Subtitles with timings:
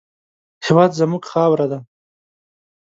[0.65, 1.79] هېواد زموږ خاوره ده